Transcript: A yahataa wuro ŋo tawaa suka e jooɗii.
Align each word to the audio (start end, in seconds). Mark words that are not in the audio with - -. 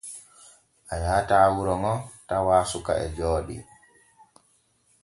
A 0.91 0.93
yahataa 1.01 1.47
wuro 1.55 1.73
ŋo 1.83 1.93
tawaa 2.27 2.69
suka 2.71 2.91
e 3.05 3.07
jooɗii. 3.15 3.61